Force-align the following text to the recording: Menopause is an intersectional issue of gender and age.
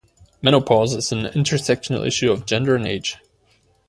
Menopause 0.41 0.95
is 0.95 1.11
an 1.11 1.25
intersectional 1.25 2.07
issue 2.07 2.31
of 2.31 2.47
gender 2.47 2.73
and 2.75 2.87
age. 2.87 3.17